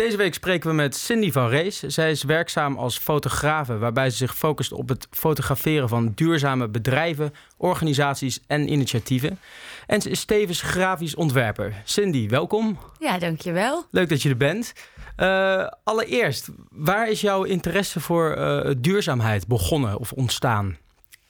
[0.00, 1.78] Deze week spreken we met Cindy van Rees.
[1.78, 7.34] Zij is werkzaam als fotografe, waarbij ze zich focust op het fotograferen van duurzame bedrijven,
[7.56, 9.38] organisaties en initiatieven.
[9.86, 11.82] En ze is tevens grafisch ontwerper.
[11.84, 12.78] Cindy, welkom.
[12.98, 13.84] Ja, dankjewel.
[13.90, 14.72] Leuk dat je er bent.
[15.16, 20.76] Uh, allereerst, waar is jouw interesse voor uh, duurzaamheid begonnen of ontstaan?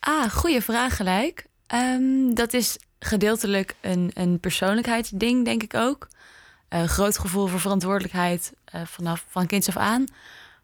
[0.01, 1.47] Ah, goede vraag gelijk.
[1.75, 6.09] Um, dat is gedeeltelijk een, een persoonlijkheidsding, denk ik ook.
[6.71, 10.05] Een groot gevoel voor verantwoordelijkheid uh, vanaf van kinds af aan.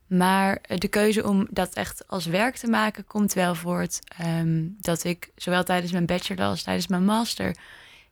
[0.06, 5.05] Maar de keuze om dat echt als werk te maken komt wel voort um, dat
[5.05, 7.56] ik zowel tijdens mijn bachelor als tijdens mijn master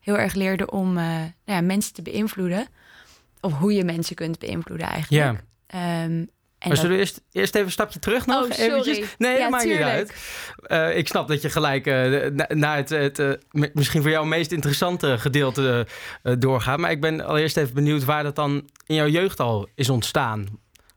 [0.01, 2.67] heel erg leerde om uh, nou ja, mensen te beïnvloeden.
[3.41, 5.43] Of hoe je mensen kunt beïnvloeden eigenlijk.
[5.67, 6.05] Ja.
[6.05, 6.31] Um,
[6.65, 8.45] en maar zullen we eerst, eerst even een stapje terug nog?
[8.45, 8.71] Oh, sorry.
[8.71, 9.15] Eventjes?
[9.19, 10.15] Nee, dat maakt niet uit.
[10.67, 13.33] Uh, ik snap dat je gelijk uh, naar het, het uh,
[13.73, 15.87] misschien voor jou meest interessante gedeelte
[16.39, 16.79] doorgaat.
[16.79, 20.47] Maar ik ben allereerst even benieuwd waar dat dan in jouw jeugd al is ontstaan.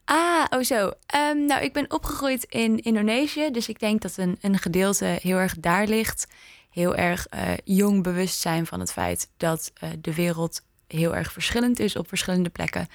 [0.05, 0.91] Ah, oh zo.
[1.15, 3.51] Um, nou, ik ben opgegroeid in Indonesië.
[3.51, 6.27] Dus ik denk dat een, een gedeelte heel erg daar ligt.
[6.69, 7.27] Heel erg
[7.63, 9.71] jong bewustzijn van het feit dat
[10.01, 12.87] de wereld heel erg verschillend is op verschillende plekken.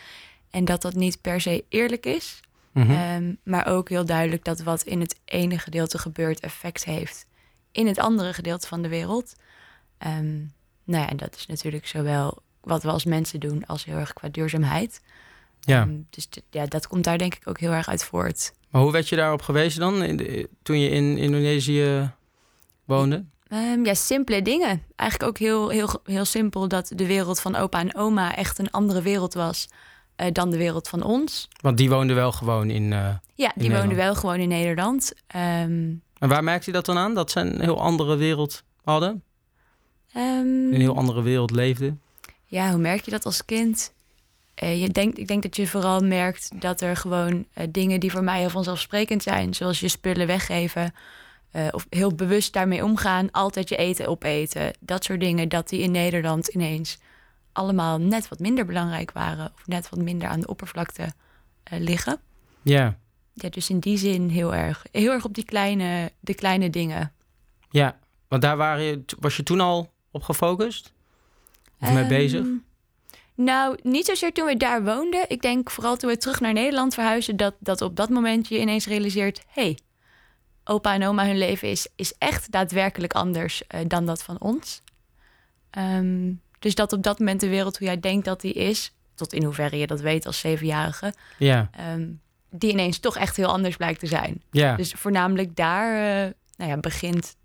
[0.50, 2.40] En dat dat niet per se eerlijk is.
[2.72, 2.90] Mhm.
[2.90, 7.26] Ehm, maar ook heel duidelijk dat wat in het ene gedeelte gebeurt effect heeft
[7.72, 9.34] in het andere gedeelte van de wereld.
[10.06, 10.52] Um,
[10.84, 14.12] nou ja, en dat is natuurlijk zowel wat we als mensen doen als heel erg
[14.12, 15.00] qua duurzaamheid.
[15.60, 15.82] Ja.
[15.82, 18.52] Um, dus ja, dat komt daar denk ik ook heel erg uit voort.
[18.70, 22.12] Maar hoe werd je daarop gewezen dan in toen je in Indonesië
[22.84, 23.24] woonde?
[23.82, 24.82] ja, simpele dingen.
[24.96, 28.70] Eigenlijk ook heel, heel, heel simpel dat de wereld van opa en oma echt een
[28.70, 29.68] andere wereld was
[30.22, 31.48] uh, dan de wereld van ons.
[31.60, 32.92] Want die woonde wel gewoon in.
[32.92, 35.12] Uh, ja, die woonde wel gewoon in Nederland.
[35.36, 37.14] Um, en waar merkte je dat dan aan?
[37.14, 39.22] Dat ze een heel andere wereld hadden?
[40.16, 42.00] Um, een heel andere wereld leefden?
[42.44, 43.92] Ja, hoe merk je dat als kind?
[44.62, 48.24] Uh, je denkt, ik denk dat je vooral merkt dat er gewoon dingen die voor
[48.24, 50.94] mij heel vanzelfsprekend zijn, zoals je spullen weggeven.
[51.70, 54.72] of heel bewust daarmee omgaan, altijd je eten opeten.
[54.80, 56.98] Dat soort dingen, dat die in Nederland ineens
[57.52, 62.20] allemaal net wat minder belangrijk waren of net wat minder aan de oppervlakte uh, liggen.
[62.62, 62.98] Ja.
[63.34, 67.12] Ja, dus in die zin heel erg, heel erg op die kleine, de kleine dingen.
[67.70, 67.98] Ja,
[68.28, 70.92] want daar waren je, was je toen al op gefocust?
[71.80, 72.40] Of um, mee bezig?
[72.40, 72.56] Ehm,
[73.34, 75.24] nou, niet zozeer toen we daar woonden.
[75.28, 78.60] Ik denk vooral toen we terug naar Nederland verhuisden, dat, dat op dat moment je
[78.60, 79.78] ineens realiseert: hé, hey,
[80.64, 84.82] opa en oma, hun leven is, is echt daadwerkelijk anders uh, dan dat van ons.
[85.78, 89.32] Um, dus dat op dat moment de wereld hoe jij denkt dat die is, tot
[89.32, 91.70] in hoeverre je dat weet als zevenjarige, ja.
[91.92, 94.42] Um, die ineens toch echt heel anders blijkt te zijn.
[94.50, 94.76] Ja.
[94.76, 97.36] Dus voornamelijk daar uh, nou ja, begint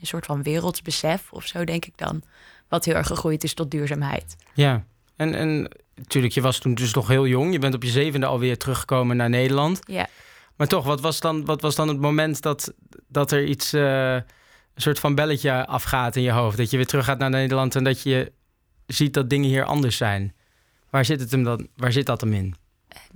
[0.00, 2.22] een soort van wereldsbesef of zo, denk ik dan.
[2.68, 4.36] Wat heel erg gegroeid is tot duurzaamheid.
[4.54, 4.84] Ja,
[5.16, 7.52] en, en natuurlijk, je was toen dus nog heel jong.
[7.52, 9.80] Je bent op je zevende alweer teruggekomen naar Nederland.
[9.84, 10.06] Ja.
[10.56, 12.72] Maar toch, wat was dan, wat was dan het moment dat,
[13.08, 14.22] dat er iets, uh, een
[14.74, 16.56] soort van belletje afgaat in je hoofd?
[16.56, 18.32] Dat je weer terug gaat naar Nederland en dat je
[18.92, 20.34] ziet dat dingen hier anders zijn.
[20.90, 22.54] Waar zit, het hem dan, waar zit dat hem in?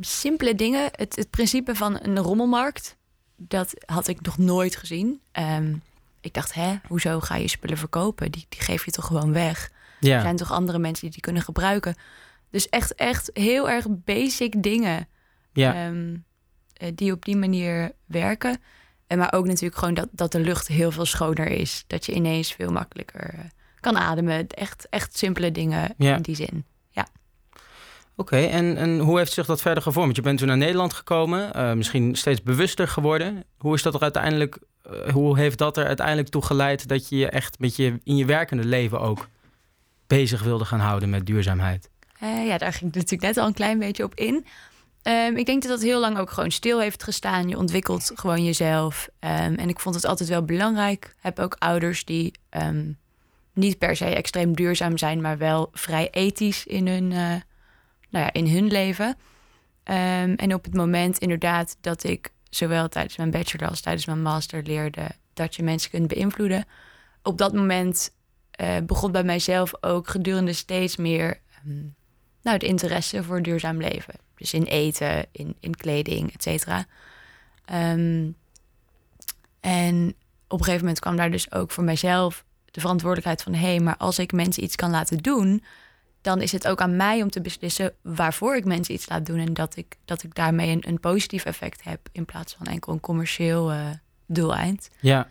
[0.00, 0.88] Simpele dingen.
[0.92, 2.96] Het, het principe van een rommelmarkt,
[3.36, 5.20] dat had ik nog nooit gezien.
[5.32, 5.82] Um,
[6.20, 8.32] ik dacht, hè, hoezo ga je spullen verkopen?
[8.32, 9.70] Die, die geef je toch gewoon weg?
[10.00, 10.16] Ja.
[10.16, 11.94] Er zijn toch andere mensen die die kunnen gebruiken?
[12.50, 15.08] Dus echt, echt heel erg basic dingen.
[15.52, 15.86] Ja.
[15.86, 16.24] Um,
[16.94, 18.58] die op die manier werken.
[19.06, 21.84] En maar ook natuurlijk gewoon dat, dat de lucht heel veel schoner is.
[21.86, 23.52] Dat je ineens veel makkelijker...
[23.84, 24.46] Kan ademen.
[24.46, 26.64] Echt, echt simpele dingen in die zin.
[26.90, 27.06] Ja.
[28.16, 30.16] Oké, en, en hoe heeft zich dat verder gevormd?
[30.16, 33.44] Je bent toen naar Nederland gekomen, uh, misschien steeds bewuster geworden.
[33.58, 34.58] Hoe is dat er uiteindelijk,
[34.90, 38.16] uh, hoe heeft dat er uiteindelijk toe geleid dat je je echt met je in
[38.16, 39.28] je werkende leven ook
[40.06, 41.90] bezig wilde gaan houden met duurzaamheid?
[42.22, 44.46] Uh, ja, daar ging ik natuurlijk net al een klein beetje op in.
[45.02, 47.48] Um, ik denk dat dat heel lang ook gewoon stil heeft gestaan.
[47.48, 49.08] Je ontwikkelt gewoon jezelf.
[49.20, 51.04] Um, en ik vond het altijd wel belangrijk.
[51.04, 52.98] Ik heb ook ouders die um,
[53.54, 57.18] niet per se extreem duurzaam zijn, maar wel vrij ethisch in hun, uh,
[58.10, 59.06] nou ja, in hun leven.
[59.06, 64.22] Um, en op het moment inderdaad dat ik zowel tijdens mijn bachelor als tijdens mijn
[64.22, 66.64] master leerde dat je mensen kunt beïnvloeden,
[67.22, 68.14] op dat moment
[68.60, 71.94] uh, begon bij mijzelf ook gedurende steeds meer um,
[72.42, 74.14] nou, het interesse voor duurzaam leven.
[74.36, 76.86] Dus in eten, in, in kleding, et cetera.
[77.72, 78.36] Um,
[79.60, 80.14] en
[80.48, 83.80] op een gegeven moment kwam daar dus ook voor mijzelf de verantwoordelijkheid van hé, hey,
[83.80, 85.64] maar als ik mensen iets kan laten doen,
[86.20, 89.38] dan is het ook aan mij om te beslissen waarvoor ik mensen iets laat doen
[89.38, 92.92] en dat ik, dat ik daarmee een, een positief effect heb in plaats van enkel
[92.92, 93.86] een commercieel uh,
[94.26, 94.90] doeleind.
[95.00, 95.28] Ja.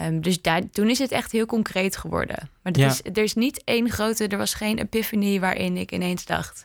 [0.00, 2.50] Um, dus daar, toen is het echt heel concreet geworden.
[2.62, 6.24] Maar er, is, er is niet één grote, er was geen epiphany waarin ik ineens
[6.24, 6.64] dacht: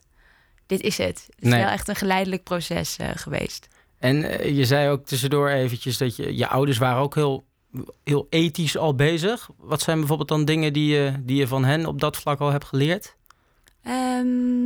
[0.65, 1.23] dit is het.
[1.29, 1.59] Het is Nee.
[1.59, 3.67] wel echt een geleidelijk proces eh, geweest.
[3.99, 7.45] En eh, je zei ook tussendoor eventjes dat je, je ouders waren ook heel,
[8.03, 9.49] heel ethisch al bezig.
[9.57, 12.51] Wat zijn bijvoorbeeld dan dingen die je, die je van hen op dat vlak al
[12.51, 13.15] hebt geleerd?
[13.83, 14.65] Ehm,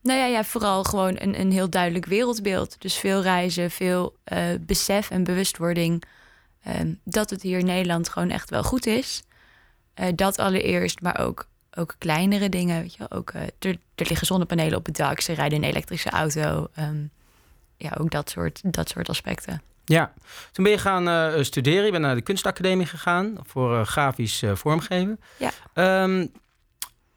[0.00, 2.80] nou ja, ja, vooral gewoon een, een heel duidelijk wereldbeeld.
[2.80, 6.02] Dus veel reizen, veel eh, besef en bewustwording
[6.62, 9.22] ehm, dat het hier in Nederland gewoon echt wel goed is.
[9.94, 12.80] Eh, dat allereerst, maar ook, ook kleinere dingen.
[12.80, 13.18] Weet je, wel.
[13.18, 16.68] ook, eh, er, er liggen zonnepanelen op het dak, ze rijden een elektrische auto.
[16.74, 17.04] ehm,
[17.76, 19.62] ja, ook dat soort, dat soort aspecten.
[19.88, 20.12] Ja,
[20.52, 21.84] toen ben je gaan eh, studeren.
[21.84, 25.20] Je bent naar de kunstacademie gegaan voor eh, grafisch eh, vormgeven.
[25.38, 25.50] Ja.
[25.74, 26.26] Ehm,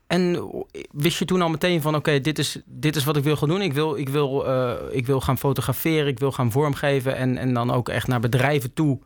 [0.08, 0.52] en
[0.92, 3.48] wist je toen al meteen van, oké, dit, is, dit is wat ik wil gaan
[3.48, 3.62] doen.
[3.62, 4.46] Ik wil, ik wil,
[4.92, 7.16] ik wil gaan fotograferen, ik wil gaan vormgeven...
[7.16, 9.00] En, en dan ook echt naar bedrijven toe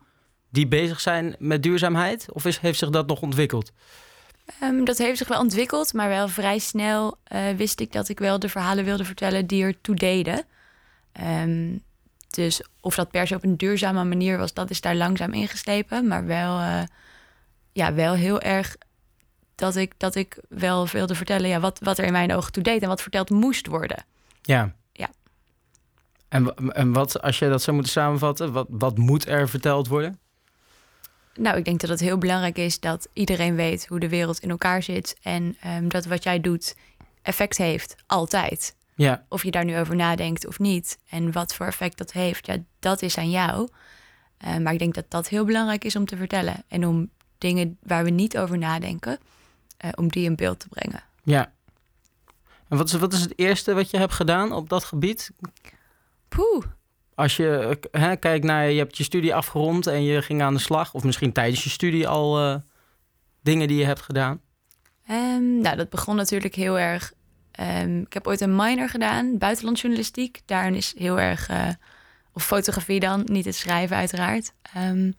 [0.50, 2.26] die bezig zijn met duurzaamheid?
[2.32, 3.72] Of is, heeft zich dat nog ontwikkeld?
[4.60, 7.18] Ehm, dat heeft zich wel ontwikkeld, maar wel vrij snel
[7.56, 10.44] wist ik dat ik wel de verhalen wilde vertellen die ertoe deden.
[11.12, 11.74] Ehm,
[12.36, 16.06] dus of dat per se op een duurzame manier was, dat is daar langzaam ingeslepen.
[16.06, 16.82] Maar wel, eh,
[17.72, 18.76] ja, wel heel erg
[19.54, 22.62] dat ik, dat ik wel wilde vertellen ja, wat, wat er in mijn ogen toe
[22.62, 24.04] deed en wat verteld moest worden.
[24.42, 24.74] Ja.
[24.92, 25.08] Ja.
[26.28, 30.18] En, en wat, als je dat zou moeten samenvatten, wat, wat moet er verteld worden?
[31.34, 34.50] Nou, ik denk dat het heel belangrijk is dat iedereen weet hoe de wereld in
[34.50, 35.16] elkaar zit.
[35.22, 36.76] En ehm, dat wat jij doet
[37.22, 38.74] effect heeft, altijd.
[38.96, 40.98] Ja, of je daar nu over nadenkt of niet.
[41.08, 43.68] En wat voor effect dat heeft, ja, dat is aan jou.
[44.36, 46.64] Eh, maar ik denk dat dat heel belangrijk is om te vertellen.
[46.68, 49.18] En om dingen waar we niet over nadenken,
[49.76, 51.02] eh, om die in beeld te brengen.
[51.22, 51.54] ja.
[52.68, 55.30] En wat is, wat is het eerste wat je hebt gedaan op dat gebied?
[56.28, 56.64] Poeh.
[57.14, 60.60] Als je hè, kijkt naar, je hebt je studie afgerond en je ging aan de
[60.60, 62.56] slag, of misschien tijdens je studie al eh,
[63.40, 64.40] dingen die je hebt gedaan.
[65.06, 67.12] Ehm, nou, dat begon natuurlijk heel erg.
[67.56, 70.40] Ehm, ik heb ooit een minor gedaan, buitenlandjournalistiek.
[70.44, 71.68] Daarin is heel erg, eh,
[72.32, 74.52] of fotografie dan, niet het schrijven uiteraard.
[74.62, 75.10] Ehm,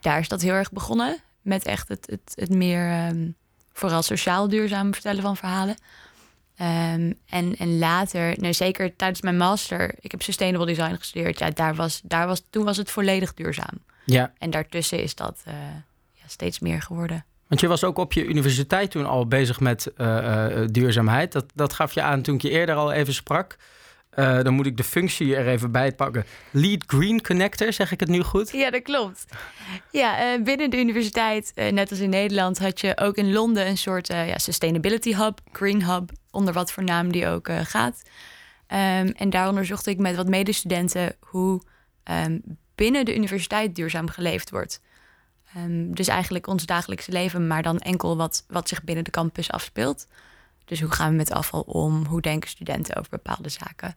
[0.00, 1.18] daar is dat heel erg begonnen.
[1.42, 3.28] Met echt het, het, het meer, ehm,
[3.72, 5.76] vooral sociaal duurzaam vertellen van verhalen.
[6.56, 7.18] En,
[7.58, 11.38] en later, nou, zeker tijdens mijn master, ik heb sustainable design gestudeerd.
[11.38, 13.82] Ja, daar was, daar was, toen was het volledig duurzaam.
[14.04, 15.54] Ja, En daartussen is dat eh,
[16.12, 17.24] ja, steeds meer geworden.
[17.54, 21.32] Want je was ook op je universiteit toen al bezig met eh, eh, duurzaamheid.
[21.32, 23.56] Dat, dat gaf je aan toen ik je eerder al even sprak.
[24.10, 26.24] Eh, dan moet ik de functie er even bij pakken.
[26.50, 28.50] Lead Green Connector, zeg ik het nu goed?
[28.50, 29.26] Ja, dat klopt.
[29.90, 34.06] Ja, binnen de universiteit, net als in Nederland, had je ook in Londen een soort
[34.06, 38.02] ja, sustainability hub, green hub, onder wat voor naam die ook gaat.
[38.66, 41.62] Ehm, en daar onderzocht ik met wat medestudenten hoe
[42.02, 42.38] ehm,
[42.74, 44.80] binnen de universiteit duurzaam geleefd wordt.
[45.54, 49.50] Ehm, dus eigenlijk ons dagelijkse leven, maar dan enkel wat, wat zich binnen de campus
[49.50, 50.06] afspeelt.
[50.64, 52.04] Dus hoe gaan we met afval om?
[52.06, 53.96] Hoe denken studenten over bepaalde zaken?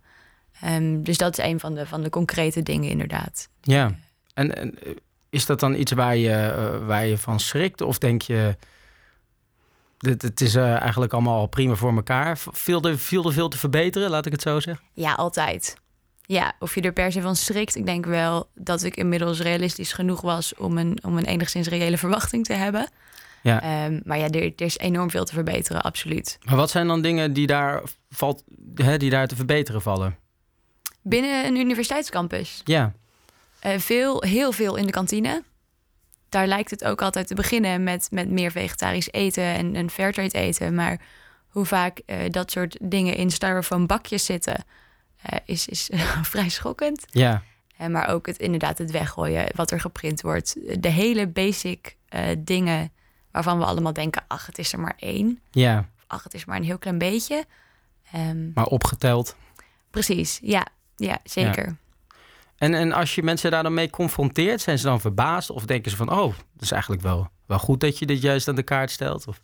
[0.62, 3.50] Ehm, dus dat is een van de, van de concrete dingen, inderdaad.
[3.62, 3.96] Ja.
[4.34, 4.92] En, en eh,
[5.30, 7.82] is dat dan iets waar je, eh, waar je van schrikt?
[7.82, 8.56] Of denk je,
[9.98, 12.38] dit, het is eh, eigenlijk allemaal al prima voor elkaar?
[12.38, 14.86] V- Viel er, viel er veel te verbeteren, laat ik het zo zeggen?
[14.94, 15.78] Ja, altijd.
[16.28, 17.76] Ja, of je er per se van schrikt.
[17.76, 21.98] Ik denk wel dat ik inmiddels realistisch genoeg was om een, om een enigszins reële
[21.98, 22.90] verwachting te hebben.
[23.44, 23.62] Ja.
[23.62, 26.38] Ehm, maar ja, er, er is enorm veel te verbeteren, absoluut.
[26.46, 28.44] Maar wat zijn dan dingen die daar, valt,
[28.76, 30.18] hè, die daar te verbeteren vallen?
[31.02, 32.62] Binnen een universiteitscampus.
[32.64, 32.94] Ja,
[33.60, 35.44] eh, veel, heel veel in de kantine.
[36.30, 40.38] Daar lijkt het ook altijd te beginnen met, met meer vegetarisch eten en, en fairtrade
[40.38, 40.76] eten.
[40.76, 41.00] Maar
[41.48, 44.66] hoe vaak eh, dat soort dingen in styrofoam bakjes zitten,
[45.22, 45.90] eh, is, is
[46.34, 47.06] vrij schokkend.
[47.10, 47.44] ja,
[47.78, 50.56] Eh, maar ook het, inderdaad het weggooien, wat er geprint wordt.
[50.84, 52.92] De hele basic eh, dingen
[53.32, 54.24] waarvan we allemaal denken...
[54.28, 55.40] ach, het is er maar één.
[55.52, 55.90] ja.
[56.08, 57.46] Ach, het is maar een heel klein beetje.
[58.12, 59.36] Ehm, Maar opgeteld.
[59.92, 61.78] precies, ja, ja zeker.
[62.58, 65.50] En, en als je mensen daar dan mee confronteert, zijn ze dan verbaasd?
[65.50, 68.48] Of denken ze van, oh, dat is eigenlijk wel, wel goed dat je dit juist
[68.48, 69.28] aan de kaart stelt?
[69.28, 69.42] Of...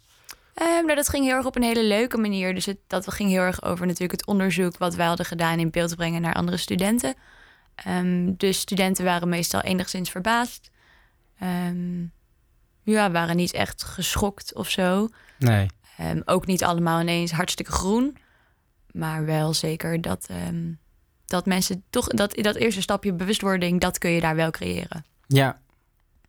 [0.53, 2.53] Ehm, nou, dat ging heel erg op een hele leuke manier.
[2.53, 4.77] Dus het, dat ging heel erg over natuurlijk het onderzoek...
[4.77, 7.15] wat wij hadden gedaan in beeld brengen naar andere studenten.
[7.75, 10.69] Ehm, dus studenten waren meestal enigszins verbaasd.
[11.39, 12.05] Ehm,
[12.83, 15.07] ja, waren niet echt geschokt of zo.
[15.39, 15.67] Nee.
[16.25, 18.17] Ook niet allemaal ineens hartstikke groen.
[18.91, 20.29] Maar wel zeker dat,
[21.25, 22.07] dat mensen toch...
[22.07, 25.05] Dat, dat eerste stapje bewustwording, dat kun je daar wel creëren.
[25.27, 25.61] Ja.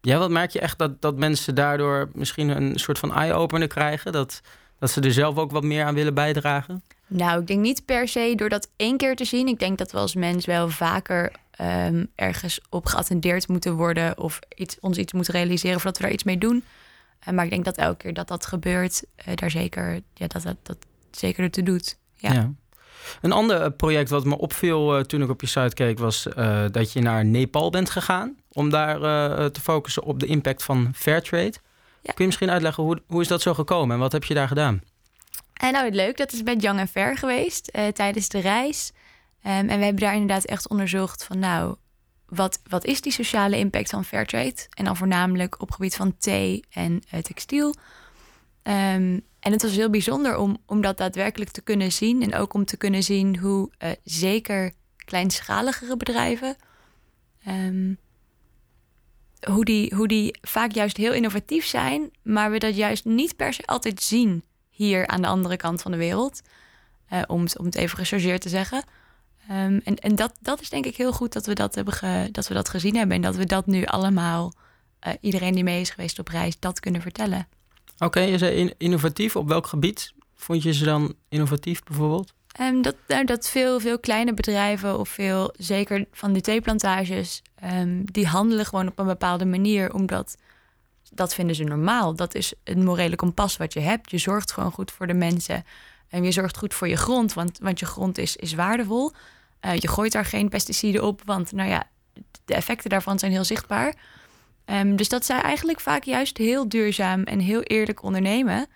[0.04, 4.12] Ja, wat merk je echt dat, dat mensen daardoor misschien een soort van eye-opener krijgen?
[4.12, 4.40] Dat,
[4.78, 6.82] dat ze er zelf ook wat meer aan willen bijdragen?
[7.06, 9.49] Nou, ik denk niet per se door dat één keer te zien.
[9.49, 14.18] Ik denk dat we als mens wel vaker ehm, ergens op geattendeerd moeten worden...
[14.18, 16.64] of iets, ons iets moeten realiseren voordat we daar iets mee doen.
[17.18, 20.42] Eh, maar ik denk dat elke keer dat dat gebeurt, eh, daar zeker, ja, dat,
[20.42, 20.76] dat, dat
[21.11, 21.99] zeker ertoe doet.
[22.14, 22.52] Ja.
[23.20, 25.99] Een ander project wat me opviel toen ik op je site keek...
[25.99, 26.28] was
[26.70, 28.37] dat je naar Nepal bent gegaan...
[28.54, 28.99] om daar
[29.50, 31.54] te focussen op de impact van Fairtrade.
[32.02, 32.12] Ja.
[32.12, 34.49] Kun je misschien uitleggen hoe, hoe is dat zo gekomen en wat heb je daar
[34.49, 34.82] gedaan?
[35.52, 38.92] En nou, het leuk, dat is met Young and Fair geweest tijdens de reis.
[39.46, 41.76] Um, en we hebben daar inderdaad echt onderzocht van nou,
[42.26, 44.66] wat, wat is die sociale impact van Fairtrade?
[44.70, 47.66] En dan voornamelijk op gebied van thee en uh, textiel.
[48.62, 52.23] Um, en het was heel bijzonder om, om dat daadwerkelijk te kunnen zien.
[52.23, 56.56] En ook om te kunnen zien hoe uh, zeker kleinschaligere bedrijven.
[57.49, 57.99] Um,
[59.51, 63.53] hoe, die, hoe die vaak juist heel innovatief zijn, maar we dat juist niet per
[63.53, 66.41] se altijd zien hier aan de andere kant van de wereld.
[67.13, 68.85] Uh, om, het, om het even gechargeerd te zeggen.
[69.51, 72.29] Um, en en dat, dat is denk ik heel goed dat we dat, hebben ge,
[72.33, 73.17] dat we dat gezien hebben.
[73.17, 74.53] En dat we dat nu allemaal,
[75.07, 77.49] uh, iedereen die mee is geweest op reis, dat kunnen vertellen.
[77.99, 79.37] Oké, je zei innovatief.
[79.37, 82.33] Op welk gebied vond je ze dan innovatief bijvoorbeeld?
[82.61, 88.04] Um, dat, nou, dat veel, veel kleine bedrijven of veel, zeker van die theeplantages, um,
[88.04, 90.37] die handelen gewoon op een bepaalde manier, omdat
[91.11, 92.14] dat vinden ze normaal.
[92.14, 94.11] Dat is het morele kompas wat je hebt.
[94.11, 95.64] Je zorgt gewoon goed voor de mensen.
[96.09, 99.12] En je zorgt goed voor je grond, want, want je grond is, is waardevol.
[99.61, 101.88] Uh, je gooit daar geen pesticiden op, want nou ja,
[102.44, 103.94] de effecten daarvan zijn heel zichtbaar.
[104.66, 108.66] Um, dus dat zij eigenlijk vaak juist heel duurzaam en heel eerlijk ondernemen.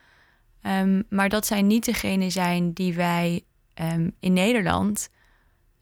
[0.62, 3.42] Um, maar dat zij niet degene zijn die wij
[4.20, 5.08] in Nederland.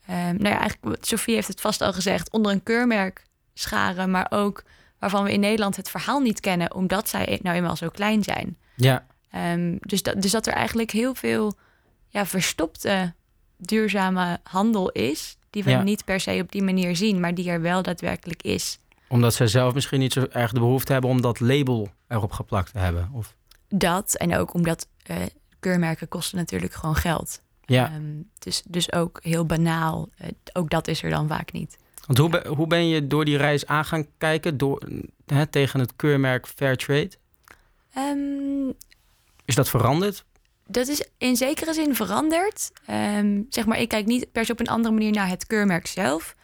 [0.06, 4.62] Nou ja, eigenlijk, Sofie heeft het vast al gezegd, onder een keurmerk scharen, maar ook
[4.98, 8.56] waarvan we in Nederland het verhaal niet kennen, omdat zij nou eenmaal zo klein zijn.
[8.76, 9.06] Ja.
[9.34, 11.54] Um, dus, dat, dus dat er eigenlijk heel veel
[12.08, 13.14] ja, verstopte
[13.56, 17.60] duurzame handel is, die we niet per se op die manier zien, maar die er
[17.60, 18.78] wel daadwerkelijk is.
[19.08, 22.72] Omdat zij zelf misschien niet zo erg de behoefte hebben om dat label erop geplakt
[22.72, 23.10] te hebben?
[23.12, 23.34] Of?
[23.68, 25.16] Dat en ook omdat uh,
[25.60, 27.42] keurmerken kosten natuurlijk gewoon geld.
[27.66, 27.94] Ja.
[27.94, 31.78] Um, dus, dus ook heel banaal, uh, ook dat is er dan vaak niet.
[32.06, 34.88] Want hoe, be, hoe ben je door die reis aan gaan kijken door,
[35.26, 37.10] hè, tegen het keurmerk Fairtrade?
[37.98, 38.74] Um,
[39.44, 40.24] is dat veranderd?
[40.66, 42.70] Dat is in zekere zin veranderd.
[42.90, 45.86] Um, zeg maar, ik kijk niet per se op een andere manier naar het keurmerk
[45.86, 46.34] zelf.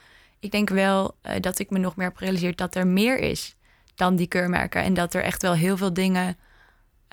[0.41, 3.55] Ik denk wel uh, dat ik me nog meer heb gerealiseerd dat er meer is
[3.95, 4.83] dan die keurmerken.
[4.83, 6.37] En dat er echt wel heel veel dingen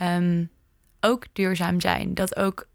[0.03, 0.49] um,
[0.99, 2.13] ook duurzaam zijn.
[2.13, 2.67] Dat ook,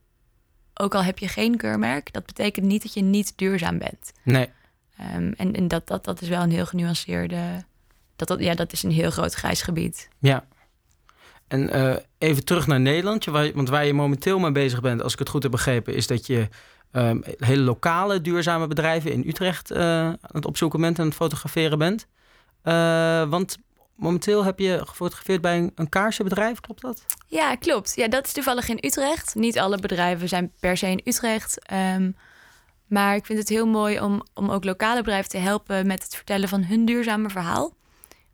[0.75, 4.13] ook al heb je geen keurmerk, dat betekent niet dat je niet duurzaam bent.
[4.23, 4.49] Nee.
[5.17, 7.65] Um, en en dat, dat, dat is wel een heel genuanceerde.
[8.17, 10.09] Dat, dat, ja, dat is een heel groot grijs gebied.
[10.19, 10.45] Ja,
[11.49, 13.25] en uh, even terug naar Nederland.
[13.25, 16.27] Want waar je momenteel mee bezig bent, als ik het goed heb begrepen, is dat
[16.27, 16.49] je
[16.93, 21.79] um, hele lokale duurzame bedrijven in Utrecht uh, aan het opzoeken bent en het fotograferen
[21.79, 22.07] bent.
[22.65, 23.59] Uh, want
[23.95, 27.05] momenteel heb je gefotografeerd bij een, kaarsenbedrijf, klopt dat?
[27.27, 27.93] Ja, klopt.
[27.95, 29.35] Ja, dat is toevallig in Utrecht.
[29.35, 31.73] Niet alle bedrijven zijn per se in Utrecht.
[31.73, 32.17] Um,
[32.87, 36.15] maar ik vind het heel mooi om, om ook lokale bedrijven te helpen met het
[36.15, 37.75] vertellen van hun duurzame verhaal.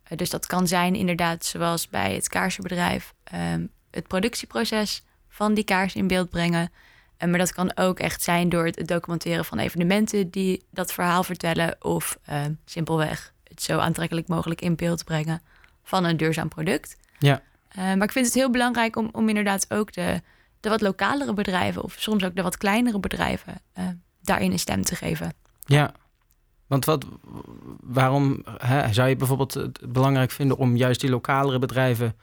[0.03, 5.63] Eh, dus dat kan zijn inderdaad zoals bij het kaarsenbedrijf um, het productieproces van die
[5.63, 6.71] kaars in beeld brengen.
[7.19, 11.23] Uh, maar dat kan ook echt zijn door het documenteren van evenementen die dat verhaal
[11.23, 11.75] vertellen.
[11.79, 15.41] Of uh, simpelweg het zo aantrekkelijk mogelijk in beeld brengen
[15.83, 16.97] van een duurzaam product.
[17.19, 17.41] Ja.
[17.75, 20.21] maar ik vind het heel belangrijk om, om inderdaad ook de,
[20.59, 23.61] de wat lokalere bedrijven, of soms ook de wat kleinere bedrijven,
[24.21, 25.33] daarin een stem te geven.
[25.65, 25.93] Ja,
[26.71, 27.05] want wat,
[27.79, 32.15] waarom hè, zou je bijvoorbeeld het belangrijk vinden om juist die lokalere bedrijven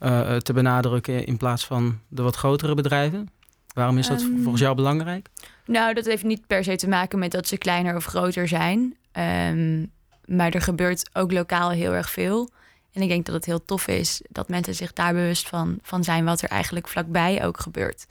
[0.00, 3.28] uh, te benadrukken in plaats van de wat grotere bedrijven?
[3.74, 5.28] Waarom is dat um, volgens jou belangrijk?
[5.66, 8.96] Nou, dat heeft niet per se te maken met dat ze kleiner of groter zijn.
[9.50, 9.92] Um,
[10.24, 12.50] maar er gebeurt ook lokaal heel erg veel.
[12.94, 16.04] En ik denk dat het heel tof is dat mensen zich daar bewust van, van
[16.04, 18.06] zijn wat er eigenlijk vlakbij ook gebeurt.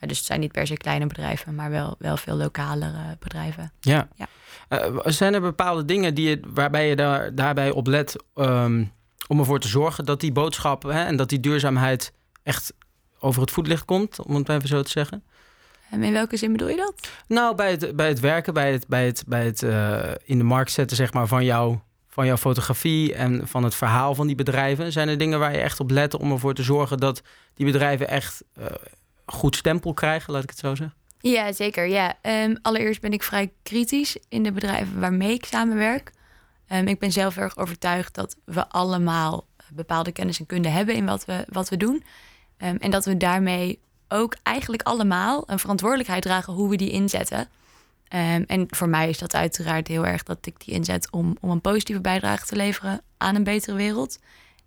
[0.00, 3.72] Uh, dus het zijn niet per se kleine bedrijven, maar wel, wel veel lokalere bedrijven.
[3.80, 4.08] Ja.
[4.14, 4.26] ja.
[4.68, 8.92] Uh, zijn er bepaalde dingen die je, waarbij je daar, daarbij op let um,
[9.26, 12.72] om ervoor te zorgen dat die boodschap hè, en dat die duurzaamheid echt
[13.18, 15.24] over het voetlicht komt, om het even zo te zeggen?
[15.90, 17.10] En in welke zin bedoel je dat?
[17.26, 20.44] Nou, bij het, bij het werken, bij het, bij het, bij het uh, in de
[20.44, 21.78] markt zetten zeg maar, van, jou,
[22.18, 24.92] van jouw fotografie en van het verhaal van die bedrijven.
[24.92, 27.22] Zijn er dingen waar je echt op let om ervoor te zorgen dat
[27.54, 28.66] die bedrijven echt uh,
[29.26, 30.96] goed stempel krijgen, laat ik het zo zeggen?
[31.20, 31.86] Ja, zeker.
[31.86, 32.14] Ja.
[32.22, 36.12] Um, allereerst ben ik vrij kritisch in de bedrijven waarmee ik samenwerk.
[36.72, 41.06] Um, ik ben zelf erg overtuigd dat we allemaal bepaalde kennis en kunde hebben in
[41.06, 42.04] wat we, wat we doen.
[42.58, 47.48] Um, en dat we daarmee ook eigenlijk allemaal een verantwoordelijkheid dragen hoe we die inzetten.
[48.08, 51.60] En voor mij is dat uiteraard heel erg dat ik die inzet om, om een
[51.60, 54.18] positieve bijdrage te leveren aan een betere wereld.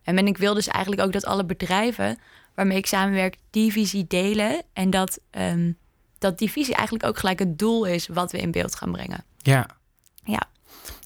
[0.03, 2.17] En ik wil dus eigenlijk ook dat alle bedrijven
[2.55, 5.19] waarmee ik samenwerk die visie delen en dat
[6.21, 9.23] dat die visie eigenlijk ook gelijk het doel is wat we in beeld gaan brengen.
[9.37, 9.67] Ja.
[10.23, 10.41] Ja.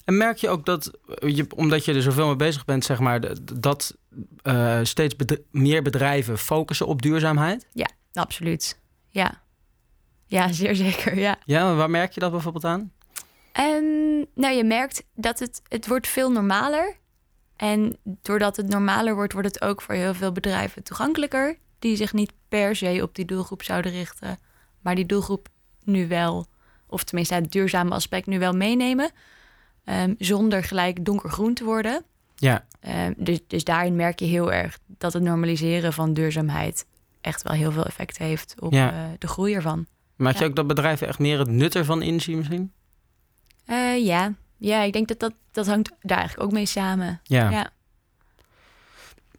[0.06, 3.22] En merk je ook dat, je, omdat je er zoveel mee bezig bent, zeg maar,
[3.54, 3.98] dat
[4.44, 5.16] uh, steeds
[5.52, 7.68] meer bedrijven focussen op duurzaamheid?
[7.74, 8.80] Ja, absoluut.
[9.10, 9.42] Ja.
[10.26, 11.18] Ja, zeer zeker.
[11.18, 11.38] Ja.
[11.46, 12.92] Ja, waar merk je dat bijvoorbeeld aan?
[13.60, 16.98] Um, nou, je merkt dat het, het wordt veel normaler.
[17.56, 21.58] En doordat het normaler wordt, wordt het ook voor heel veel bedrijven toegankelijker.
[21.80, 24.38] Die zich niet per se op die doelgroep zouden richten.
[24.82, 25.48] Maar die doelgroep
[25.84, 26.46] nu wel,
[26.88, 29.12] of tenminste het duurzame aspect nu wel meenemen.
[29.84, 32.04] Ehm, zonder gelijk donkergroen te worden.
[32.36, 32.66] Ja.
[33.06, 36.86] Um, dus, dus daarin merk je heel erg dat het normaliseren van duurzaamheid
[37.22, 39.88] echt wel heel veel effect heeft op uh, de groei ervan.
[40.16, 42.72] Maak je ook dat bedrijven echt meer het nut ervan inzien misschien?
[43.68, 44.34] Uh, ja.
[44.58, 47.20] ja, ik denk dat, dat dat hangt daar eigenlijk ook mee samen.
[47.24, 47.50] Ja.
[47.50, 47.70] ja.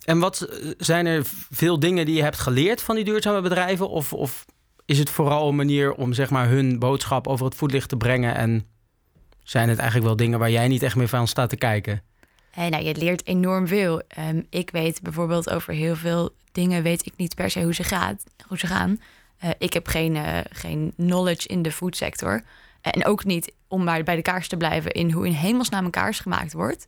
[0.04, 3.88] En wat zijn er veel dingen die je hebt geleerd van die duurzame bedrijven?
[3.90, 4.44] Of, of
[4.84, 8.34] is het vooral een manier om zeg maar hun boodschap over het voetlicht te brengen?
[8.34, 8.66] En
[9.42, 12.02] zijn het eigenlijk wel dingen waar jij niet echt meer van staat te kijken?
[12.50, 14.02] Hey, nou, je leert enorm veel.
[14.18, 17.84] Um, ik weet bijvoorbeeld over heel veel dingen weet ik niet per se hoe ze,
[17.84, 19.00] gaat, hoe ze gaan.
[19.46, 22.42] Uh, ik heb geen, uh, geen knowledge in de foodsector.
[22.80, 25.90] En ook niet om maar bij de kaars te blijven in hoe in hemelsnaam een
[25.90, 26.86] kaars gemaakt wordt.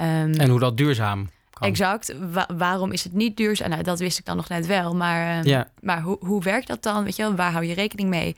[0.00, 1.68] Um, en hoe dat duurzaam kan.
[1.68, 2.14] Exact.
[2.32, 3.70] Wa waarom is het niet duurzaam?
[3.70, 4.94] Nou, dat wist ik dan nog net wel.
[4.94, 5.70] Maar, um, ja.
[5.80, 7.04] maar hoe, hoe werkt dat dan?
[7.04, 8.36] Weet je wel, waar hou je rekening mee?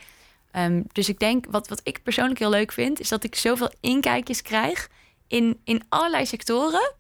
[0.57, 3.71] Um, dus ik denk, wat, wat ik persoonlijk heel leuk vind, is dat ik zoveel
[3.81, 4.89] inkijkjes krijg
[5.27, 6.93] in, in allerlei sectoren.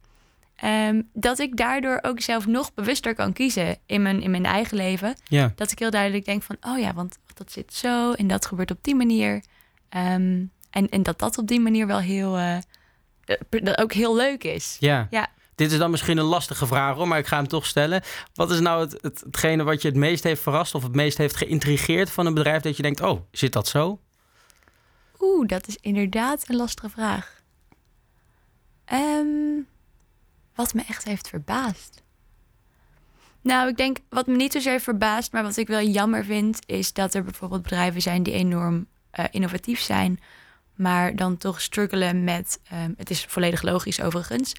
[0.65, 4.77] Um, dat ik daardoor ook zelf nog bewuster kan kiezen in mijn, in mijn eigen
[4.77, 5.17] leven.
[5.25, 5.53] Ja.
[5.57, 8.71] Dat ik heel duidelijk denk van, oh ja, want dat zit zo en dat gebeurt
[8.71, 9.35] op die manier.
[9.97, 12.57] Um, en, en dat dat op die manier wel heel, uh,
[13.49, 14.77] dat ook heel leuk is.
[14.81, 15.07] Ja.
[15.11, 15.29] ja.
[15.55, 18.03] Dit is dan misschien een lastige vraag hoor, maar ik ga hem toch stellen.
[18.35, 21.19] Wat is nou het, het, hetgene wat je het meest heeft verrast of het meest
[21.19, 24.01] heeft geïntrigeerd van een bedrijf dat je denkt, oh, zit dat zo?
[25.21, 27.41] Oeh, dat is inderdaad een lastige vraag.
[28.93, 29.67] Um,
[30.55, 32.03] wat me echt heeft verbaasd.
[33.41, 36.93] Nou, ik denk wat me niet zozeer verbaast, maar wat ik wel jammer vind, is
[36.93, 38.87] dat er bijvoorbeeld bedrijven zijn die enorm
[39.19, 40.21] uh, innovatief zijn,
[40.75, 44.53] maar dan toch struggelen met, um, het is volledig logisch overigens,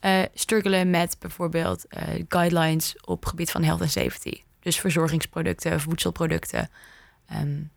[0.00, 4.42] uh, struggelen met bijvoorbeeld uh, guidelines op gebied van health and safety.
[4.60, 6.70] Dus verzorgingsproducten, voedselproducten.
[7.32, 7.70] Um,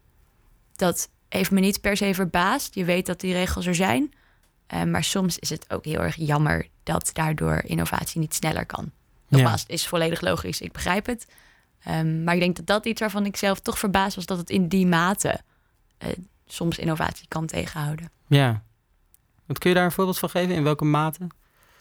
[0.75, 2.75] dat heeft me niet per se verbaasd.
[2.75, 4.13] Je weet dat die regels er zijn.
[4.73, 8.91] Uh, maar soms is het ook heel erg jammer dat daardoor innovatie niet sneller kan.
[9.27, 9.73] Nogmaals, ja.
[9.73, 11.27] is volledig logisch, ik begrijp het.
[11.87, 14.25] Um, maar ik denk dat dat iets waarvan ik zelf toch verbaasd was...
[14.25, 15.41] dat het in die mate
[15.99, 16.09] uh,
[16.45, 18.11] soms innovatie kan tegenhouden.
[18.27, 18.63] Ja.
[19.45, 20.55] Wat kun je daar een voorbeeld van geven?
[20.55, 21.19] In welke mate?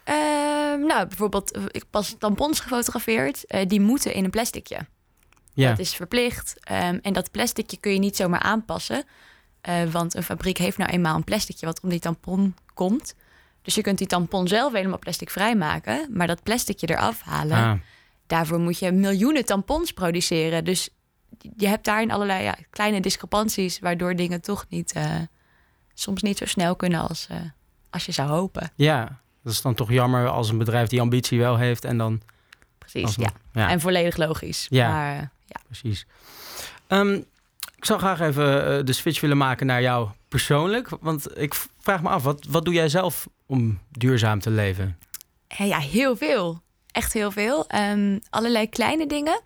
[0.09, 0.15] Uh,
[0.87, 3.45] nou, bijvoorbeeld, ik pas tampons gefotografeerd.
[3.67, 4.87] Die moeten in een plasticje.
[5.53, 5.69] Ja.
[5.69, 6.55] Dat is verplicht.
[6.71, 9.05] Um, en dat plasticje kun je niet zomaar aanpassen.
[9.69, 13.15] Uh, want een fabriek heeft nou eenmaal een plasticje wat om die tampon komt.
[13.63, 16.07] Dus je kunt die tampon zelf helemaal plastic vrijmaken.
[16.11, 17.73] Maar dat plasticje eraf halen, Ah.
[18.27, 20.65] daarvoor moet je miljoenen tampons produceren.
[20.65, 20.89] Dus
[21.57, 23.79] je hebt daarin allerlei ja, kleine discrepanties...
[23.79, 25.05] waardoor dingen toch niet, uh,
[25.95, 27.37] soms niet zo snel kunnen als, uh,
[27.91, 28.71] als je zou hopen.
[28.75, 32.21] Ja, dat is dan toch jammer als een bedrijf die ambitie wel heeft en dan...
[32.79, 33.31] Precies, ja.
[33.53, 33.69] ja.
[33.71, 34.67] En volledig logisch.
[34.71, 34.89] Ja.
[34.91, 35.61] Maar, uh, ja.
[35.67, 36.07] Precies.
[36.87, 37.15] Ehm,
[37.77, 40.89] ik zou graag even eh, de switch willen maken naar jou persoonlijk.
[41.01, 41.55] Want ik
[41.91, 44.99] vraag me af, wat, wat doe jij zelf om duurzaam te leven?
[45.47, 46.63] Eh, ja, heel veel.
[46.93, 47.67] Echt heel veel.
[47.69, 49.41] Ehm, allerlei kleine dingen.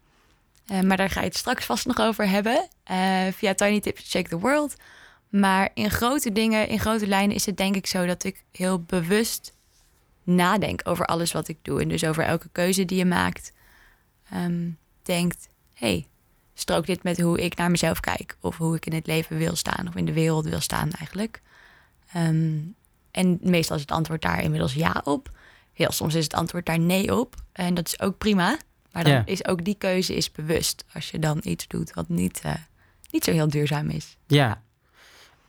[0.66, 2.68] Eh, maar daar ga je het straks vast nog over hebben.
[2.84, 4.74] eh, via Tiny Tips Shake the World.
[5.28, 8.82] Maar in grote dingen, in grote lijnen is het denk ik zo dat ik heel
[8.82, 9.54] bewust
[10.22, 11.80] nadenk over alles wat ik doe.
[11.80, 13.52] En dus over elke keuze die je maakt.
[14.30, 14.70] Ehm,
[15.02, 16.06] denkt, hey,
[16.54, 18.36] strookt dit met hoe ik naar mezelf kijk?
[18.40, 21.42] Of hoe ik in het leven wil staan, of in de wereld wil staan eigenlijk.
[22.14, 22.58] Ehm,
[23.10, 25.30] en meestal is het antwoord daar inmiddels ja op.
[25.72, 27.34] Heel soms is het antwoord daar nee op.
[27.52, 28.56] En dat is ook prima.
[28.92, 29.22] Maar dan Ja.
[29.24, 30.84] is ook die keuze is bewust.
[30.92, 32.52] Als je dan iets doet wat niet, eh,
[33.10, 34.16] niet zo heel duurzaam is.
[34.26, 34.62] Ja.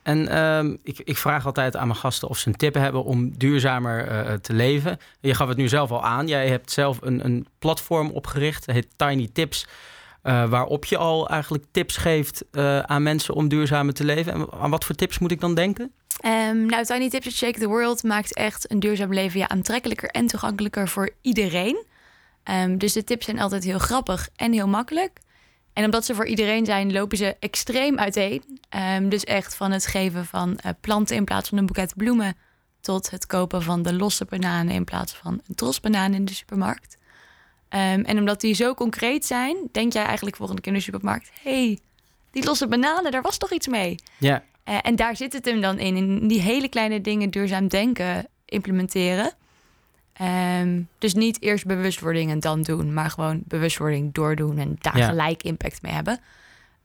[0.02, 3.38] En ehm, ik, ik vraag altijd aan mijn gasten of ze een tip hebben om
[3.38, 4.98] duurzamer eh, te leven.
[5.20, 6.26] Je gaf het nu zelf al aan.
[6.28, 9.66] Jij hebt zelf een, een platform opgericht, het heet Tiny Tips.
[10.26, 14.32] Eh, waarop je al eigenlijk tips geeft eh, aan mensen om duurzamer te leven.
[14.32, 15.92] En aan wat voor tips moet ik dan denken?
[16.20, 20.08] Ehm, nou, Tiny Tips to Shake the World maakt echt een duurzaam leven ja, aantrekkelijker
[20.08, 21.84] en toegankelijker voor iedereen.
[22.42, 25.18] Ehm, dus de tips zijn altijd heel grappig en heel makkelijk.
[25.72, 28.58] En omdat ze voor iedereen zijn, lopen ze extreem uiteen.
[28.68, 32.36] Ehm, dus echt van het geven van eh, planten in plaats van een boeket bloemen...
[32.80, 36.34] tot het kopen van de losse bananen in plaats van een tros banaan in de
[36.34, 36.95] supermarkt.
[37.76, 41.30] Ehm, en omdat die zo concreet zijn, denk jij eigenlijk volgende keer in de supermarkt...
[41.42, 41.78] hey,
[42.30, 43.94] die losse bananen, daar was toch iets mee.
[44.18, 44.42] Ja.
[44.68, 45.96] Uh, en daar zit het hem dan in.
[45.96, 49.32] In die hele kleine dingen duurzaam denken implementeren.
[50.60, 55.06] Um, dus niet eerst bewustwording en dan doen, maar gewoon bewustwording doordoen en daar Ja.
[55.08, 56.20] gelijk impact mee hebben.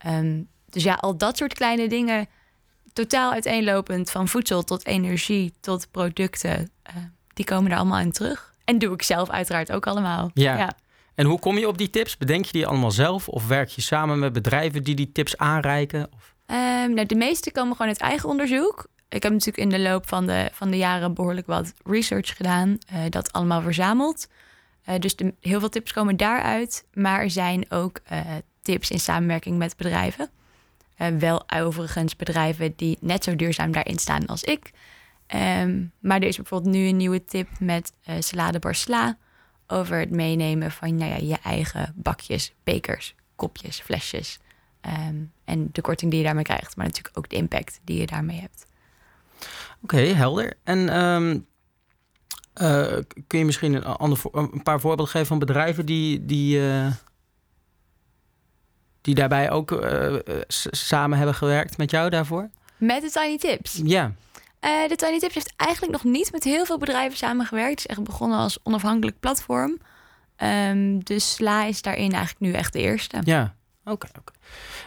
[0.08, 2.28] Um, dus ja, al dat soort kleine dingen,
[2.94, 8.51] totaal uiteenlopend van voedsel tot energie tot producten, uh, die komen er allemaal in terug.
[8.72, 10.32] En doe ik zelf uiteraard ook allemaal.
[10.34, 10.74] Ja.
[11.16, 12.18] En hoe kom je op die tips?
[12.18, 16.10] Bedenk je die allemaal zelf of werk je samen met bedrijven die die tips aanreiken?
[16.16, 16.36] Of?
[16.46, 18.88] Um, nou, de meeste komen gewoon uit eigen onderzoek.
[19.10, 22.78] Ik heb natuurlijk in de loop van de, van de jaren behoorlijk wat research gedaan,
[22.94, 24.28] uh, dat allemaal verzameld.
[24.90, 28.20] Uh, dus de, heel veel tips komen daaruit, maar er zijn ook uh,
[28.62, 30.30] tips in samenwerking met bedrijven.
[31.20, 34.72] Wel overigens bedrijven die net zo duurzaam daarin staan als ik.
[35.34, 39.16] Um, maar er is bijvoorbeeld nu een nieuwe tip met uh, Salade
[39.68, 44.40] over het meenemen van nou ja, je eigen bakjes, bekers, kopjes, flesjes.
[45.10, 48.06] Um, en de korting die je daarmee krijgt, maar natuurlijk ook de impact die je
[48.06, 48.66] daarmee hebt.
[49.82, 50.54] Oké, okay, helder.
[50.64, 51.48] En um,
[52.62, 56.92] uh, kun je misschien een, ander, een paar voorbeelden geven van bedrijven die, die, uh,
[59.02, 60.16] die daarbij ook uh,
[60.48, 62.50] samen hebben gewerkt met jou daarvoor?
[62.78, 63.82] Met de Tiny Tips?
[63.84, 64.14] Ja.
[64.66, 67.70] Uh, de Tiny Tips heeft eigenlijk nog niet met heel veel bedrijven samengewerkt.
[67.70, 69.78] Het is echt begonnen als onafhankelijk platform.
[70.38, 73.18] Um, dus Sla is daarin eigenlijk nu echt de eerste.
[73.24, 73.92] Ja, oké.
[73.92, 74.36] Okay, okay.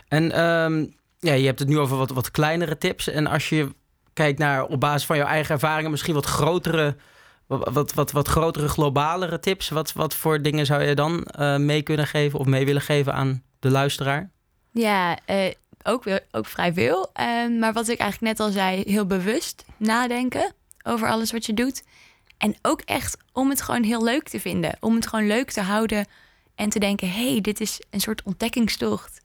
[0.08, 3.08] En um, ja, je hebt het nu over wat, wat kleinere tips.
[3.08, 3.74] En als je
[4.12, 6.96] kijkt naar op basis van jouw eigen ervaringen, misschien wat grotere,
[7.46, 9.68] wat, wat, wat, wat grotere, globalere tips.
[9.68, 13.14] Wat, wat voor dingen zou je dan uh, mee kunnen geven of mee willen geven
[13.14, 14.30] aan de luisteraar?
[14.70, 15.50] Ja, uh,
[15.84, 17.10] ook, ook vrij veel.
[17.20, 21.54] Uh, maar wat ik eigenlijk net al zei, heel bewust nadenken over alles wat je
[21.54, 21.82] doet.
[22.38, 24.76] En ook echt om het gewoon heel leuk te vinden.
[24.80, 26.06] Om het gewoon leuk te houden
[26.54, 29.20] en te denken: hé, hey, dit is een soort ontdekkingstocht.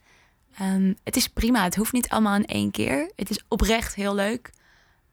[0.62, 3.12] Um, het is prima, het hoeft niet allemaal in één keer.
[3.16, 4.52] Het is oprecht heel leuk.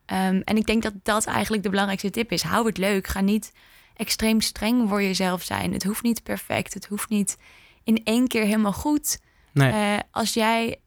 [0.07, 2.43] Um, en ik denk dat dat eigenlijk de belangrijkste tip is.
[2.43, 3.07] Hou het leuk.
[3.07, 3.53] Ga niet
[3.97, 5.73] extreem streng voor jezelf zijn.
[5.73, 6.75] Het hoeft niet perfect.
[6.75, 7.39] Het hoeft niet
[7.85, 9.19] in één keer helemaal goed.
[9.53, 9.73] Nee.
[9.73, 10.81] Uh, als jij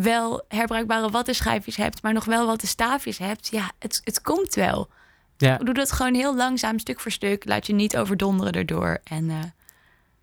[0.00, 4.88] wel herbruikbare wattenschijfjes hebt, maar nog wel wat staafjes hebt, ja, het, het komt wel.
[5.36, 5.56] Ja.
[5.56, 7.44] Doe dat gewoon heel langzaam, stuk voor stuk.
[7.44, 8.98] Laat je niet overdonderen erdoor.
[9.04, 9.38] En uh,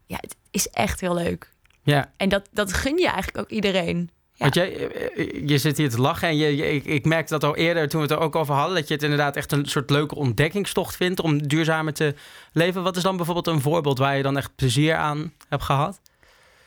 [0.05, 1.51] ja, het is echt heel leuk.
[1.83, 2.11] Ja.
[2.17, 4.09] En dat, dat gun je eigenlijk ook iedereen.
[4.33, 4.37] Ja.
[4.37, 7.43] Want jij, eh, je zit hier te lachen en je, je, ik, ik merkte dat
[7.43, 9.65] al eerder toen we het er ook over hadden, dat je het inderdaad echt een
[9.65, 12.15] soort leuke ontdekkingstocht vindt om duurzamer te
[12.51, 12.83] leven.
[12.83, 15.99] Wat is dan bijvoorbeeld een voorbeeld waar je dan echt plezier aan hebt gehad?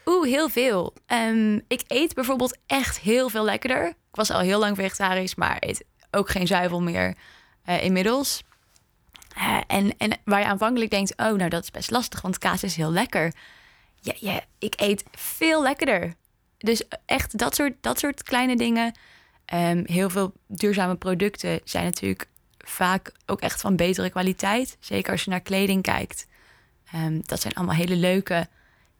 [0.05, 0.95] Oeh, heel veel.
[1.07, 3.87] Um, ik eet bijvoorbeeld echt heel veel lekkerder.
[3.87, 7.15] Ik was al heel lang vegetarisch, maar eet ook geen zuivel meer
[7.67, 8.43] uh, inmiddels.
[9.37, 12.63] Uh, en, en waar je aanvankelijk denkt, oh, nou dat is best lastig, want kaas
[12.63, 13.33] is heel lekker.
[14.01, 16.15] Ja, ja ik eet veel lekkerder.
[16.59, 18.93] Dus echt dat soort, dat soort kleine dingen.
[19.55, 24.77] Um, heel veel duurzame producten zijn natuurlijk vaak ook echt van betere kwaliteit.
[24.81, 26.27] Zeker als je naar kleding kijkt.
[26.95, 28.49] Um, dat zijn allemaal hele leuke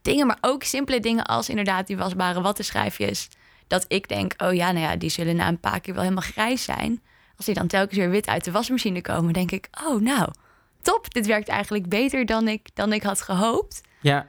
[0.05, 0.27] dingen.
[0.27, 3.29] Maar ook simpele dingen als inderdaad die wasbare wattenschijfjes.
[3.67, 6.25] Dat ik denk, oh ja, nou ja, die zullen na een paar keer wel helemaal
[6.31, 7.03] grijs zijn.
[7.37, 10.29] Als die dan telkens weer wit uit de wasmachine komen, denk ik, oh nou,
[10.83, 11.15] top.
[11.15, 13.81] Dit werkt eigenlijk beter dan ik, dan ik had gehoopt.
[14.01, 14.29] Ja.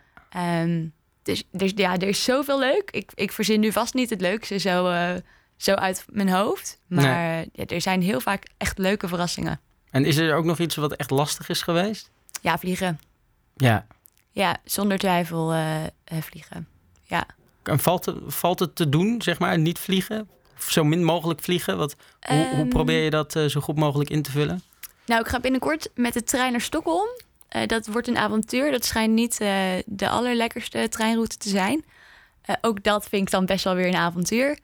[0.61, 2.91] Um, dus, dus ja, er is zoveel leuk.
[2.91, 5.09] Ik, ik verzin nu vast niet het leukste zo, uh,
[5.57, 6.79] zo uit mijn hoofd.
[6.88, 7.49] Maar nee.
[7.53, 9.59] ja, er zijn heel vaak echt leuke verrassingen.
[9.91, 12.11] En is er ook nog iets wat echt lastig is geweest?
[12.41, 12.99] Ja, vliegen.
[13.55, 13.88] Ja.
[14.35, 16.67] Ja, zonder twijfel uh, uh, vliegen.
[17.03, 17.25] Ja.
[17.63, 20.29] En valt het, valt het te doen, zeg maar, niet vliegen?
[20.57, 21.77] Of zo min mogelijk vliegen?
[21.77, 21.95] Wat,
[22.31, 24.61] um, hoe, hoe, probeer je dat uh, zo goed mogelijk in te vullen?
[25.05, 27.07] Nou, ik ga binnenkort met de trein naar Stockholm.
[27.55, 28.71] Uh, dat wordt een avontuur.
[28.71, 29.37] Dat schijnt niet
[29.85, 31.85] de allerlekkerste treinroute te zijn.
[32.61, 34.59] Ook dat vind ik dan best wel weer een avontuur.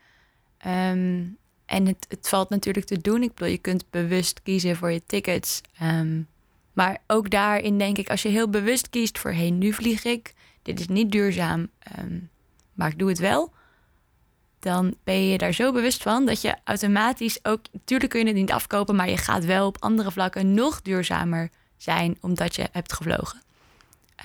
[0.67, 3.23] Um, en het, het, valt natuurlijk te doen.
[3.23, 5.61] Ik bedoel, je kunt bewust kiezen voor je tickets.
[5.81, 6.27] Um,
[6.73, 9.31] maar ook daarin denk ik, als je heel bewust kiest voor...
[9.31, 12.29] hey, nu vlieg ik, dit is niet duurzaam, um,
[12.73, 13.53] maar ik doe het wel...
[14.59, 17.59] dan ben je daar zo bewust van dat je automatisch ook...
[17.71, 21.49] natuurlijk kun je het niet afkopen, maar je gaat wel op andere vlakken nog duurzamer
[21.77, 23.41] zijn omdat je hebt gevlogen.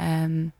[0.01, 0.53] Um,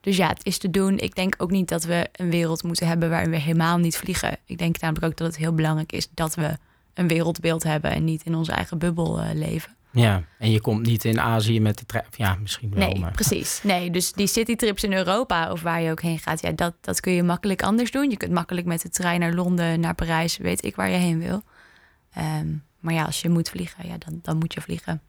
[0.00, 0.98] dus ja, het is te doen.
[0.98, 4.36] Ik denk ook niet dat we een wereld moeten hebben waarin we helemaal niet vliegen.
[4.44, 6.58] Ik denk namelijk ook dat het heel belangrijk is dat we
[6.94, 9.76] een wereldbeeld hebben en niet in onze eigen bubbel uh, leven.
[9.92, 12.04] Ja, en je komt niet in Azië met de trein.
[12.16, 12.88] Ja, misschien wel.
[12.88, 13.10] Nee, maar...
[13.10, 13.60] precies.
[13.62, 17.00] Nee, dus die citytrips in Europa of waar je ook heen gaat, ja, dat, dat
[17.00, 18.10] kun je makkelijk anders doen.
[18.10, 21.18] Je kunt makkelijk met de trein naar Londen, naar Parijs, weet ik waar je heen
[21.18, 21.42] wil.
[22.18, 25.02] Um, maar ja, als je moet vliegen, ja, dan, dan moet je vliegen.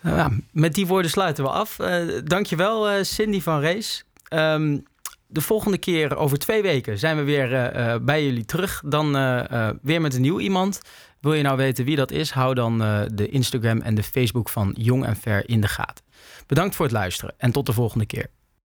[0.00, 1.78] Nou, ja, met die woorden sluiten we af.
[1.78, 4.04] Uh, dankjewel, uh, Cindy van Rees.
[4.28, 4.82] Um,
[5.26, 7.48] de volgende keer, over twee weken, zijn we weer
[8.02, 8.82] bij jullie terug.
[8.84, 9.12] Dan
[9.82, 10.80] weer met een nieuw iemand.
[11.24, 12.30] Wil je nou weten wie dat is?
[12.30, 12.78] Hou dan
[13.14, 16.04] de Instagram en de Facebook van Jong en Ver in de gaten.
[16.46, 18.30] Bedankt voor het luisteren en tot de volgende keer.